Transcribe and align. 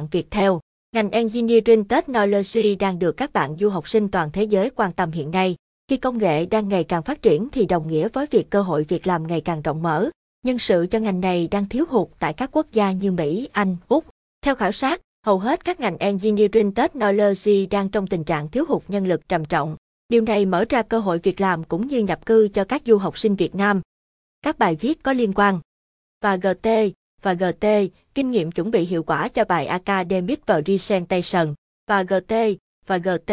mạng 0.00 0.08
Viettel. 0.10 0.40
theo. 0.40 0.60
Ngành 0.92 1.10
Engineering 1.10 1.84
Technology 1.84 2.74
đang 2.74 2.98
được 2.98 3.16
các 3.16 3.32
bạn 3.32 3.56
du 3.60 3.68
học 3.68 3.88
sinh 3.88 4.08
toàn 4.08 4.30
thế 4.32 4.44
giới 4.44 4.70
quan 4.70 4.92
tâm 4.92 5.10
hiện 5.10 5.30
nay. 5.30 5.56
Khi 5.88 5.96
công 5.96 6.18
nghệ 6.18 6.46
đang 6.46 6.68
ngày 6.68 6.84
càng 6.84 7.02
phát 7.02 7.22
triển 7.22 7.48
thì 7.52 7.66
đồng 7.66 7.88
nghĩa 7.88 8.08
với 8.08 8.26
việc 8.30 8.50
cơ 8.50 8.62
hội 8.62 8.84
việc 8.84 9.06
làm 9.06 9.26
ngày 9.26 9.40
càng 9.40 9.62
rộng 9.62 9.82
mở. 9.82 10.10
Nhân 10.46 10.58
sự 10.58 10.86
cho 10.90 10.98
ngành 10.98 11.20
này 11.20 11.48
đang 11.50 11.68
thiếu 11.68 11.84
hụt 11.88 12.08
tại 12.18 12.32
các 12.32 12.50
quốc 12.52 12.66
gia 12.72 12.92
như 12.92 13.12
Mỹ, 13.12 13.48
Anh, 13.52 13.76
Úc. 13.88 14.04
Theo 14.42 14.54
khảo 14.54 14.72
sát, 14.72 15.00
hầu 15.26 15.38
hết 15.38 15.64
các 15.64 15.80
ngành 15.80 15.98
Engineering 15.98 16.74
Technology 16.74 17.66
đang 17.66 17.88
trong 17.88 18.06
tình 18.06 18.24
trạng 18.24 18.48
thiếu 18.48 18.64
hụt 18.68 18.82
nhân 18.88 19.06
lực 19.06 19.28
trầm 19.28 19.44
trọng. 19.44 19.76
Điều 20.08 20.22
này 20.22 20.46
mở 20.46 20.64
ra 20.68 20.82
cơ 20.82 20.98
hội 20.98 21.18
việc 21.18 21.40
làm 21.40 21.64
cũng 21.64 21.86
như 21.86 21.98
nhập 21.98 22.26
cư 22.26 22.48
cho 22.48 22.64
các 22.64 22.82
du 22.86 22.98
học 22.98 23.18
sinh 23.18 23.34
Việt 23.34 23.54
Nam. 23.54 23.80
Các 24.42 24.58
bài 24.58 24.76
viết 24.76 25.02
có 25.02 25.12
liên 25.12 25.32
quan 25.32 25.60
và 26.22 26.36
GT 26.36 26.68
và 27.22 27.34
GT, 27.34 27.66
kinh 28.14 28.30
nghiệm 28.30 28.50
chuẩn 28.50 28.70
bị 28.70 28.84
hiệu 28.84 29.02
quả 29.02 29.28
cho 29.28 29.44
bài 29.44 29.66
Academic 29.66 30.46
Presentation 30.46 31.54
và 31.86 32.02
GT 32.02 32.34
và 32.86 32.98
GT 32.98 33.32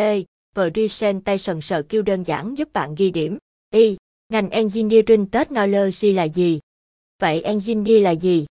Presentation 0.54 1.62
sợ 1.62 1.82
kêu 1.90 2.02
đơn 2.02 2.24
giản 2.24 2.58
giúp 2.58 2.74
bạn 2.74 2.96
ghi 2.96 3.12
điểm. 3.12 3.38
Y. 3.74 3.98
Ngành 4.30 4.50
Engineering 4.50 5.26
Technology 5.26 6.14
là 6.14 6.24
gì? 6.24 6.60
Vậy 7.22 7.42
Engineer 7.42 8.04
là 8.04 8.12
gì? 8.12 8.46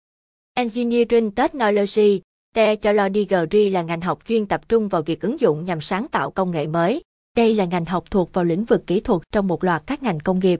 Engineering 0.53 1.31
Technology, 1.31 2.21
Technology 2.55 3.69
là 3.69 3.81
ngành 3.81 4.01
học 4.01 4.19
chuyên 4.27 4.45
tập 4.45 4.69
trung 4.69 4.87
vào 4.87 5.01
việc 5.01 5.21
ứng 5.21 5.39
dụng 5.39 5.63
nhằm 5.65 5.81
sáng 5.81 6.07
tạo 6.07 6.31
công 6.31 6.51
nghệ 6.51 6.67
mới. 6.67 7.01
Đây 7.37 7.55
là 7.55 7.65
ngành 7.65 7.85
học 7.85 8.11
thuộc 8.11 8.33
vào 8.33 8.45
lĩnh 8.45 8.65
vực 8.65 8.87
kỹ 8.87 8.99
thuật 8.99 9.21
trong 9.31 9.47
một 9.47 9.63
loạt 9.63 9.83
các 9.85 10.03
ngành 10.03 10.19
công 10.19 10.39
nghiệp. 10.39 10.59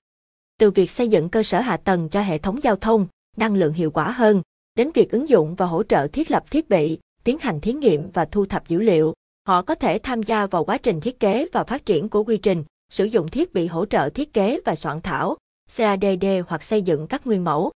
Từ 0.60 0.72
việc 0.72 0.92
xây 0.92 1.08
dựng 1.08 1.30
cơ 1.30 1.44
sở 1.44 1.60
hạ 1.60 1.78
tầng 1.78 2.10
cho 2.10 2.22
hệ 2.22 2.38
thống 2.38 2.64
giao 2.64 2.76
thông, 2.76 3.08
năng 3.38 3.56
lượng 3.56 3.74
hiệu 3.74 3.92
quả 3.92 4.12
hơn, 4.12 4.42
đến 4.76 4.92
việc 4.94 5.12
ứng 5.12 5.30
dụng 5.30 5.56
và 5.56 5.66
hỗ 5.66 5.84
trợ 5.84 6.08
thiết 6.08 6.32
lập 6.32 6.52
thiết 6.52 6.70
bị, 6.70 7.00
tiến 7.24 7.38
hành 7.40 7.62
thí 7.62 7.74
nghiệm 7.74 8.12
và 8.12 8.26
thu 8.26 8.46
thập 8.46 8.68
dữ 8.68 8.80
liệu. 8.80 9.14
Họ 9.48 9.62
có 9.62 9.76
thể 9.76 10.00
tham 10.00 10.24
gia 10.24 10.48
vào 10.48 10.66
quá 10.66 10.78
trình 10.78 11.02
thiết 11.02 11.20
kế 11.20 11.48
và 11.54 11.64
phát 11.64 11.86
triển 11.86 12.10
của 12.10 12.24
quy 12.24 12.38
trình, 12.38 12.64
sử 12.90 13.06
dụng 13.06 13.28
thiết 13.28 13.54
bị 13.54 13.68
hỗ 13.68 13.86
trợ 13.86 14.10
thiết 14.10 14.34
kế 14.34 14.60
và 14.66 14.76
soạn 14.76 15.02
thảo, 15.02 15.38
CADD 15.76 16.26
hoặc 16.48 16.64
xây 16.64 16.82
dựng 16.82 17.08
các 17.08 17.28
nguyên 17.28 17.44
mẫu. 17.44 17.72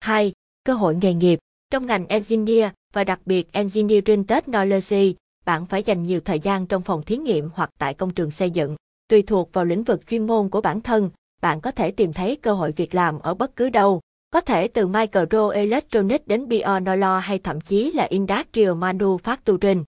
2. 0.00 0.32
Cơ 0.64 0.74
hội 0.74 0.96
nghề 1.02 1.14
nghiệp 1.14 1.38
Trong 1.70 1.86
ngành 1.86 2.06
Engineer 2.06 2.70
và 2.92 3.04
đặc 3.04 3.20
biệt 3.26 3.52
Engineering 3.52 4.24
Technology, 4.24 5.14
bạn 5.44 5.66
phải 5.66 5.82
dành 5.82 6.02
nhiều 6.02 6.20
thời 6.20 6.40
gian 6.40 6.66
trong 6.66 6.82
phòng 6.82 7.02
thí 7.02 7.16
nghiệm 7.16 7.50
hoặc 7.54 7.70
tại 7.78 7.94
công 7.94 8.14
trường 8.14 8.30
xây 8.30 8.50
dựng. 8.50 8.76
Tùy 9.08 9.22
thuộc 9.22 9.52
vào 9.52 9.64
lĩnh 9.64 9.84
vực 9.84 10.06
chuyên 10.06 10.26
môn 10.26 10.48
của 10.48 10.60
bản 10.60 10.80
thân, 10.80 11.10
bạn 11.42 11.60
có 11.60 11.70
thể 11.70 11.90
tìm 11.90 12.12
thấy 12.12 12.36
cơ 12.36 12.54
hội 12.54 12.72
việc 12.72 12.94
làm 12.94 13.18
ở 13.18 13.34
bất 13.34 13.56
cứ 13.56 13.70
đâu, 13.70 14.00
có 14.34 14.40
thể 14.40 14.68
từ 14.68 14.86
microelectronics 14.86 16.26
đến 16.26 16.48
bionology 16.48 17.22
hay 17.22 17.38
thậm 17.38 17.60
chí 17.60 17.92
là 17.92 18.04
industrial 18.04 18.70
manufacturing. 18.70 19.84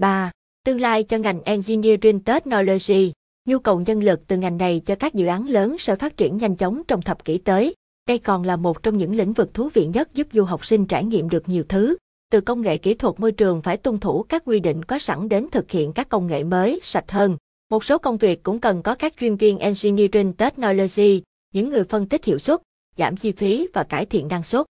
3. 0.00 0.30
Tương 0.64 0.80
lai 0.80 1.02
cho 1.02 1.16
ngành 1.18 1.42
Engineering 1.42 2.20
Technology 2.20 3.12
Nhu 3.48 3.58
cầu 3.58 3.80
nhân 3.80 4.02
lực 4.02 4.20
từ 4.26 4.36
ngành 4.36 4.58
này 4.58 4.82
cho 4.86 4.94
các 4.94 5.14
dự 5.14 5.26
án 5.26 5.48
lớn 5.48 5.76
sẽ 5.78 5.96
phát 5.96 6.16
triển 6.16 6.36
nhanh 6.36 6.56
chóng 6.56 6.82
trong 6.88 7.02
thập 7.02 7.24
kỷ 7.24 7.38
tới. 7.38 7.74
Đây 8.08 8.18
còn 8.18 8.42
là 8.42 8.56
một 8.56 8.82
trong 8.82 8.98
những 8.98 9.16
lĩnh 9.16 9.32
vực 9.32 9.54
thú 9.54 9.68
vị 9.74 9.86
nhất 9.86 10.14
giúp 10.14 10.26
du 10.32 10.44
học 10.44 10.66
sinh 10.66 10.86
trải 10.86 11.04
nghiệm 11.04 11.28
được 11.28 11.48
nhiều 11.48 11.64
thứ, 11.68 11.96
từ 12.32 12.40
công 12.40 12.60
nghệ 12.60 12.76
kỹ 12.76 12.94
thuật 12.94 13.20
môi 13.20 13.32
trường 13.32 13.62
phải 13.62 13.76
tuân 13.76 14.00
thủ 14.00 14.22
các 14.28 14.42
quy 14.44 14.60
định 14.60 14.84
có 14.84 14.98
sẵn 14.98 15.28
đến 15.28 15.46
thực 15.52 15.70
hiện 15.70 15.92
các 15.92 16.08
công 16.08 16.26
nghệ 16.26 16.44
mới, 16.44 16.80
sạch 16.82 17.10
hơn. 17.10 17.36
Một 17.70 17.84
số 17.84 17.98
công 17.98 18.16
việc 18.16 18.42
cũng 18.42 18.60
cần 18.60 18.82
có 18.82 18.94
các 18.94 19.14
chuyên 19.20 19.36
viên 19.36 19.58
Engineering 19.58 20.32
Technology, 20.32 21.22
những 21.54 21.68
người 21.68 21.84
phân 21.84 22.08
tích 22.08 22.24
hiệu 22.24 22.38
suất, 22.38 22.62
giảm 22.96 23.16
chi 23.16 23.32
phí 23.32 23.68
và 23.72 23.84
cải 23.84 24.06
thiện 24.06 24.28
năng 24.28 24.42
suất. 24.42 24.66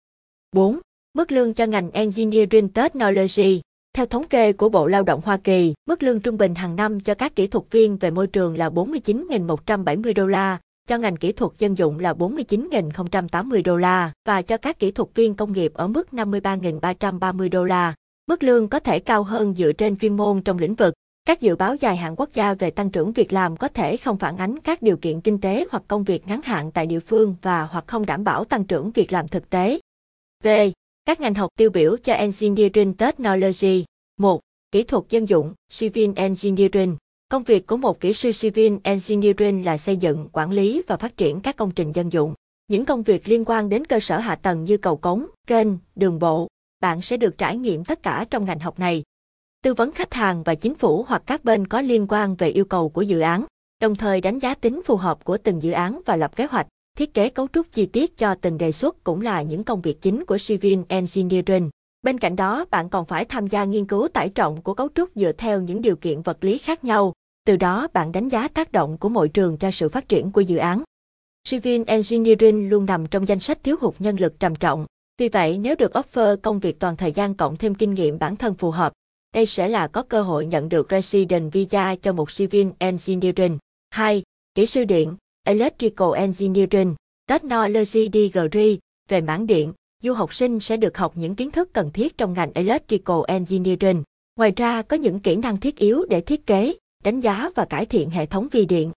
4. 0.53 0.79
Mức 1.15 1.33
lương 1.33 1.55
cho 1.55 1.65
ngành 1.65 1.91
Engineering 1.91 2.69
Technology 2.69 3.61
Theo 3.97 4.07
thống 4.07 4.29
kê 4.29 4.53
của 4.53 4.69
Bộ 4.69 4.87
Lao 4.87 5.03
động 5.03 5.21
Hoa 5.25 5.37
Kỳ, 5.37 5.75
mức 5.89 6.03
lương 6.03 6.21
trung 6.21 6.39
bình 6.39 6.55
hàng 6.55 6.77
năm 6.77 7.01
cho 7.01 7.15
các 7.15 7.37
kỹ 7.37 7.47
thuật 7.47 7.65
viên 7.71 7.97
về 7.97 8.11
môi 8.11 8.27
trường 8.27 8.59
là 8.59 8.69
49.170 8.69 10.15
đô 10.15 10.27
la, 10.27 10.59
cho 10.89 10.99
ngành 10.99 11.17
kỹ 11.17 11.33
thuật 11.33 11.53
dân 11.59 11.79
dụng 11.79 11.99
là 11.99 12.13
49.080 12.13 13.63
đô 13.63 13.77
la 13.77 14.13
và 14.27 14.43
cho 14.43 14.57
các 14.57 14.79
kỹ 14.79 14.91
thuật 14.91 15.09
viên 15.15 15.35
công 15.35 15.53
nghiệp 15.53 15.75
ở 15.75 15.89
mức 15.89 16.09
53.330 16.13 17.51
đô 17.51 17.65
la. 17.65 17.95
Mức 18.27 18.43
lương 18.43 18.69
có 18.69 18.79
thể 18.79 18.99
cao 18.99 19.23
hơn 19.23 19.55
dựa 19.55 19.73
trên 19.73 19.99
chuyên 19.99 20.17
môn 20.17 20.43
trong 20.43 20.59
lĩnh 20.59 20.75
vực. 20.75 20.95
Các 21.25 21.41
dự 21.41 21.57
báo 21.57 21.75
dài 21.75 21.97
hạn 21.97 22.15
quốc 22.17 22.31
gia 22.33 22.55
về 22.55 22.71
tăng 22.71 22.91
trưởng 22.91 23.13
việc 23.13 23.33
làm 23.33 23.57
có 23.57 23.69
thể 23.69 23.97
không 23.97 24.19
phản 24.19 24.37
ánh 24.37 24.59
các 24.59 24.83
điều 24.83 24.97
kiện 24.97 25.21
kinh 25.21 25.41
tế 25.41 25.65
hoặc 25.71 25.83
công 25.89 26.05
việc 26.05 26.29
ngắn 26.29 26.41
hạn 26.45 26.73
tại 26.73 26.87
địa 26.87 27.01
phương 27.01 27.37
và 27.43 27.63
hoặc 27.63 27.85
không 27.87 28.07
đảm 28.07 28.25
bảo 28.25 28.45
tăng 28.45 28.65
trưởng 28.65 28.91
việc 28.91 29.13
làm 29.13 29.29
thực 29.29 29.51
tế. 29.51 29.81
V. 30.45 30.49
Các 31.05 31.21
ngành 31.21 31.35
học 31.35 31.51
tiêu 31.57 31.71
biểu 31.71 31.97
cho 31.97 32.13
Engineering 32.13 32.95
Technology 32.95 33.85
1. 34.21 34.41
Kỹ 34.73 34.83
thuật 34.83 35.05
dân 35.09 35.29
dụng, 35.29 35.55
Civil 35.79 36.11
Engineering 36.17 36.97
Công 37.33 37.43
việc 37.43 37.67
của 37.67 37.77
một 37.77 38.01
kỹ 38.01 38.13
sư 38.13 38.31
civil 38.33 38.75
engineering 38.83 39.65
là 39.65 39.79
xây 39.79 39.97
dựng, 39.97 40.29
quản 40.33 40.51
lý 40.51 40.83
và 40.87 40.97
phát 40.97 41.17
triển 41.17 41.41
các 41.41 41.57
công 41.57 41.71
trình 41.71 41.93
dân 41.93 42.13
dụng. 42.13 42.35
Những 42.69 42.85
công 42.85 43.03
việc 43.03 43.29
liên 43.29 43.45
quan 43.47 43.69
đến 43.69 43.85
cơ 43.85 44.01
sở 44.01 44.19
hạ 44.19 44.35
tầng 44.35 44.65
như 44.65 44.77
cầu 44.77 44.97
cống, 44.97 45.27
kênh, 45.47 45.69
đường 45.95 46.19
bộ, 46.19 46.49
bạn 46.81 47.03
sẽ 47.03 47.17
được 47.17 47.39
trải 47.39 47.57
nghiệm 47.57 47.85
tất 47.85 48.03
cả 48.03 48.27
trong 48.31 48.45
ngành 48.45 48.59
học 48.59 48.79
này. 48.79 49.03
Tư 49.63 49.75
vấn 49.75 49.93
khách 49.93 50.15
hàng 50.15 50.43
và 50.43 50.55
chính 50.55 50.75
phủ 50.75 51.05
hoặc 51.09 51.23
các 51.27 51.45
bên 51.45 51.67
có 51.67 51.81
liên 51.81 52.07
quan 52.09 52.35
về 52.35 52.49
yêu 52.49 52.65
cầu 52.65 52.89
của 52.89 53.03
dự 53.03 53.21
án, 53.21 53.45
đồng 53.81 53.97
thời 53.97 54.21
đánh 54.21 54.39
giá 54.39 54.55
tính 54.55 54.81
phù 54.85 54.97
hợp 54.97 55.25
của 55.25 55.39
từng 55.39 55.63
dự 55.63 55.71
án 55.71 56.01
và 56.07 56.17
lập 56.17 56.37
kế 56.37 56.47
hoạch, 56.47 56.67
thiết 56.99 57.15
kế 57.15 57.29
cấu 57.29 57.49
trúc 57.53 57.67
chi 57.73 57.87
tiết 57.87 58.17
cho 58.17 58.35
từng 58.35 58.59
đề 58.59 58.73
xuất 58.73 59.05
cũng 59.05 59.21
là 59.21 59.43
những 59.43 59.65
công 59.65 59.81
việc 59.81 60.01
chính 60.01 60.25
của 60.25 60.39
civil 60.47 60.81
engineering. 60.89 61.71
Bên 62.03 62.19
cạnh 62.19 62.37
đó, 62.37 62.65
bạn 62.71 62.89
còn 62.89 63.07
phải 63.07 63.25
tham 63.25 63.47
gia 63.47 63.65
nghiên 63.65 63.87
cứu 63.87 64.09
tải 64.09 64.29
trọng 64.29 64.63
của 64.63 64.75
cấu 64.75 64.89
trúc 64.95 65.11
dựa 65.15 65.33
theo 65.33 65.61
những 65.61 65.83
điều 65.83 65.97
kiện 65.97 66.23
vật 66.23 66.45
lý 66.45 66.59
khác 66.59 66.85
nhau, 66.85 67.13
từ 67.47 67.57
đó 67.57 67.89
bạn 67.93 68.13
đánh 68.13 68.29
giá 68.29 68.49
tác 68.49 68.73
động 68.73 68.99
của 68.99 69.09
môi 69.09 69.29
trường 69.29 69.59
cho 69.59 69.71
sự 69.71 69.89
phát 69.89 70.09
triển 70.09 70.33
của 70.33 70.41
dự 70.41 70.57
án. 70.57 70.83
Civil 71.49 71.83
Engineering 71.87 72.69
luôn 72.69 72.87
nằm 72.87 73.07
trong 73.07 73.29
danh 73.29 73.41
sách 73.41 73.65
thiếu 73.65 73.77
hụt 73.81 73.95
nhân 73.99 74.17
lực 74.21 74.41
trầm 74.41 74.55
trọng. 74.55 74.87
Vì 75.19 75.29
vậy, 75.29 75.59
nếu 75.59 75.75
được 75.79 75.93
offer 75.93 76.37
công 76.37 76.61
việc 76.61 76.81
toàn 76.81 76.97
thời 76.97 77.13
gian 77.13 77.35
cộng 77.35 77.57
thêm 77.57 77.75
kinh 77.75 77.95
nghiệm 77.95 78.19
bản 78.19 78.37
thân 78.37 78.55
phù 78.55 78.71
hợp, 78.71 78.93
đây 79.35 79.47
sẽ 79.47 79.69
là 79.69 79.87
có 79.87 80.03
cơ 80.03 80.23
hội 80.23 80.47
nhận 80.47 80.69
được 80.69 80.87
Resident 80.91 81.53
Visa 81.53 81.97
cho 82.03 82.13
một 82.13 82.29
Civil 82.37 82.69
Engineering. 82.79 83.59
2. 83.91 84.23
Kỹ 84.55 84.67
sư 84.67 84.85
điện, 84.85 85.17
Electrical 85.45 86.09
Engineering, 86.17 86.95
Technology 87.27 88.09
Degree, 88.13 88.77
về 89.09 89.21
mảng 89.21 89.47
điện, 89.47 89.73
du 90.03 90.13
học 90.13 90.35
sinh 90.35 90.61
sẽ 90.61 90.77
được 90.77 90.99
học 90.99 91.13
những 91.17 91.35
kiến 91.35 91.51
thức 91.51 91.73
cần 91.73 91.91
thiết 91.91 92.19
trong 92.19 92.33
ngành 92.33 92.53
Electrical 92.55 93.17
Engineering. 93.27 94.03
Ngoài 94.37 94.53
ra 94.57 94.83
có 94.83 94.97
những 94.97 95.21
kỹ 95.21 95.37
năng 95.37 95.57
thiết 95.57 95.77
yếu 95.77 96.05
để 96.05 96.21
thiết 96.21 96.47
kế, 96.47 96.75
đánh 97.05 97.21
giá 97.21 97.51
và 97.55 97.65
cải 97.65 97.87
thiện 97.87 98.11
hệ 98.11 98.27
thống 98.27 98.49
vi 98.51 98.65
điện. 98.65 98.93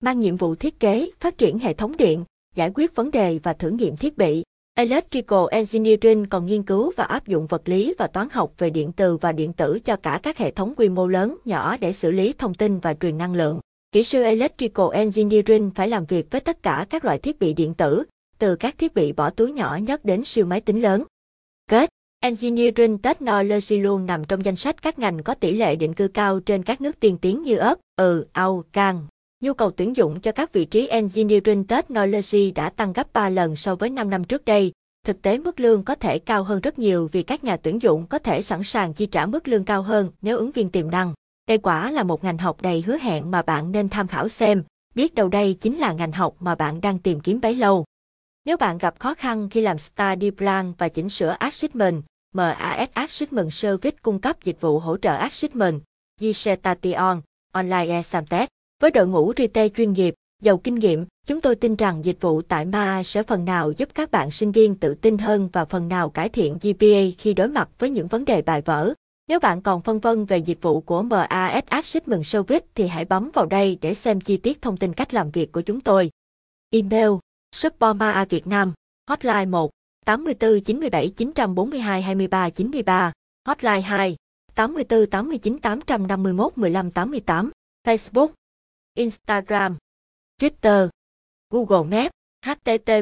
Mang 0.00 0.20
nhiệm 0.20 0.36
vụ 0.36 0.54
thiết 0.54 0.80
kế, 0.80 1.10
phát 1.20 1.38
triển 1.38 1.58
hệ 1.58 1.74
thống 1.74 1.96
điện, 1.96 2.24
giải 2.54 2.70
quyết 2.74 2.94
vấn 2.94 3.10
đề 3.10 3.38
và 3.42 3.52
thử 3.52 3.70
nghiệm 3.70 3.96
thiết 3.96 4.18
bị. 4.18 4.42
Electrical 4.80 5.38
Engineering 5.50 6.26
còn 6.26 6.46
nghiên 6.46 6.62
cứu 6.62 6.92
và 6.96 7.04
áp 7.04 7.26
dụng 7.26 7.46
vật 7.46 7.62
lý 7.64 7.94
và 7.98 8.06
toán 8.06 8.28
học 8.32 8.52
về 8.58 8.70
điện 8.70 8.92
từ 8.92 9.16
và 9.16 9.32
điện 9.32 9.52
tử 9.52 9.78
cho 9.84 9.96
cả 9.96 10.20
các 10.22 10.38
hệ 10.38 10.50
thống 10.50 10.74
quy 10.76 10.88
mô 10.88 11.06
lớn, 11.06 11.36
nhỏ 11.44 11.76
để 11.76 11.92
xử 11.92 12.10
lý 12.10 12.32
thông 12.32 12.54
tin 12.54 12.78
và 12.78 12.94
truyền 12.94 13.18
năng 13.18 13.34
lượng. 13.34 13.60
Kỹ 13.92 14.04
sư 14.04 14.22
Electrical 14.22 14.86
Engineering 14.92 15.70
phải 15.74 15.88
làm 15.88 16.04
việc 16.04 16.30
với 16.30 16.40
tất 16.40 16.62
cả 16.62 16.86
các 16.90 17.04
loại 17.04 17.18
thiết 17.18 17.38
bị 17.38 17.54
điện 17.54 17.74
tử, 17.74 18.02
từ 18.38 18.56
các 18.56 18.78
thiết 18.78 18.94
bị 18.94 19.12
bỏ 19.12 19.30
túi 19.30 19.52
nhỏ 19.52 19.78
nhất 19.82 20.04
đến 20.04 20.22
siêu 20.24 20.46
máy 20.46 20.60
tính 20.60 20.80
lớn. 20.80 21.04
Kết 21.70 21.90
Engineering 22.20 22.98
Technology 22.98 23.76
luôn 23.78 24.06
nằm 24.06 24.24
trong 24.24 24.44
danh 24.44 24.56
sách 24.56 24.82
các 24.82 24.98
ngành 24.98 25.22
có 25.22 25.34
tỷ 25.34 25.52
lệ 25.52 25.76
định 25.76 25.94
cư 25.94 26.08
cao 26.08 26.40
trên 26.40 26.62
các 26.62 26.80
nước 26.80 27.00
tiên 27.00 27.16
tiến 27.20 27.42
như 27.42 27.56
Úc, 27.56 27.80
Ừ, 27.96 28.26
Âu, 28.32 28.64
Can. 28.72 29.06
Nhu 29.42 29.54
cầu 29.54 29.70
tuyển 29.70 29.96
dụng 29.96 30.20
cho 30.20 30.32
các 30.32 30.52
vị 30.52 30.64
trí 30.64 30.86
Engineering 30.86 31.64
Technology 31.64 32.50
đã 32.50 32.70
tăng 32.70 32.92
gấp 32.92 33.12
3 33.12 33.28
lần 33.28 33.56
so 33.56 33.74
với 33.74 33.90
5 33.90 34.10
năm 34.10 34.24
trước 34.24 34.44
đây. 34.44 34.72
Thực 35.06 35.22
tế 35.22 35.38
mức 35.38 35.60
lương 35.60 35.84
có 35.84 35.94
thể 35.94 36.18
cao 36.18 36.42
hơn 36.42 36.60
rất 36.60 36.78
nhiều 36.78 37.08
vì 37.12 37.22
các 37.22 37.44
nhà 37.44 37.56
tuyển 37.56 37.82
dụng 37.82 38.06
có 38.06 38.18
thể 38.18 38.42
sẵn 38.42 38.64
sàng 38.64 38.92
chi 38.92 39.06
trả 39.06 39.26
mức 39.26 39.48
lương 39.48 39.64
cao 39.64 39.82
hơn 39.82 40.10
nếu 40.22 40.38
ứng 40.38 40.50
viên 40.50 40.70
tiềm 40.70 40.90
năng. 40.90 41.14
Đây 41.48 41.58
quả 41.58 41.90
là 41.90 42.02
một 42.02 42.24
ngành 42.24 42.38
học 42.38 42.62
đầy 42.62 42.82
hứa 42.86 42.98
hẹn 42.98 43.30
mà 43.30 43.42
bạn 43.42 43.72
nên 43.72 43.88
tham 43.88 44.08
khảo 44.08 44.28
xem, 44.28 44.62
biết 44.94 45.14
đâu 45.14 45.28
đây 45.28 45.54
chính 45.54 45.78
là 45.78 45.92
ngành 45.92 46.12
học 46.12 46.34
mà 46.40 46.54
bạn 46.54 46.80
đang 46.80 46.98
tìm 46.98 47.20
kiếm 47.20 47.40
bấy 47.40 47.54
lâu. 47.54 47.84
Nếu 48.44 48.56
bạn 48.56 48.78
gặp 48.78 48.98
khó 48.98 49.14
khăn 49.14 49.48
khi 49.50 49.60
làm 49.60 49.78
study 49.78 50.30
plan 50.30 50.72
và 50.78 50.88
chỉnh 50.88 51.08
sửa 51.08 51.36
assessment, 51.38 52.02
MAS 52.34 52.88
Assessment 52.92 53.52
Service 53.52 53.96
cung 54.02 54.20
cấp 54.20 54.44
dịch 54.44 54.60
vụ 54.60 54.78
hỗ 54.78 54.96
trợ 54.96 55.14
Assessment, 55.14 55.80
Dissertation, 56.20 57.20
Online 57.52 57.86
Exam 57.86 58.26
Test. 58.26 58.50
Với 58.80 58.90
đội 58.90 59.06
ngũ 59.06 59.32
retail 59.36 59.68
chuyên 59.76 59.92
nghiệp, 59.92 60.14
giàu 60.42 60.58
kinh 60.58 60.74
nghiệm, 60.74 61.06
chúng 61.26 61.40
tôi 61.40 61.54
tin 61.54 61.76
rằng 61.76 62.04
dịch 62.04 62.20
vụ 62.20 62.42
tại 62.42 62.64
MA 62.64 63.02
sẽ 63.02 63.22
phần 63.22 63.44
nào 63.44 63.72
giúp 63.76 63.88
các 63.94 64.10
bạn 64.10 64.30
sinh 64.30 64.52
viên 64.52 64.74
tự 64.74 64.94
tin 64.94 65.18
hơn 65.18 65.48
và 65.52 65.64
phần 65.64 65.88
nào 65.88 66.10
cải 66.10 66.28
thiện 66.28 66.58
GPA 66.62 67.16
khi 67.18 67.34
đối 67.34 67.48
mặt 67.48 67.68
với 67.78 67.90
những 67.90 68.08
vấn 68.08 68.24
đề 68.24 68.42
bài 68.42 68.62
vở. 68.62 68.94
Nếu 69.28 69.40
bạn 69.40 69.62
còn 69.62 69.82
phân 69.82 69.98
vân 69.98 70.24
về 70.24 70.38
dịch 70.38 70.62
vụ 70.62 70.80
của 70.80 71.02
MAS 71.02 71.64
Assessment 71.66 72.26
Service 72.26 72.66
thì 72.74 72.86
hãy 72.86 73.04
bấm 73.04 73.30
vào 73.34 73.46
đây 73.46 73.78
để 73.80 73.94
xem 73.94 74.20
chi 74.20 74.36
tiết 74.36 74.62
thông 74.62 74.76
tin 74.76 74.92
cách 74.92 75.14
làm 75.14 75.30
việc 75.30 75.52
của 75.52 75.60
chúng 75.60 75.80
tôi. 75.80 76.10
Email 76.70 77.10
Supermaa 77.54 78.24
Việt 78.24 78.46
Nam 78.46 78.72
Hotline 79.08 79.44
1 79.44 79.70
84 80.04 80.60
97 80.60 81.08
942 81.08 82.02
23 82.02 82.50
93 82.50 83.12
Hotline 83.46 83.80
2 83.80 84.16
84 84.54 85.06
89 85.06 85.58
851 85.58 86.58
15 86.58 86.90
88, 86.90 87.50
Facebook, 87.86 88.28
Instagram, 88.98 89.78
Twitter, 90.38 90.90
Google 91.50 91.84
Maps, 91.84 92.14
http 92.42 92.90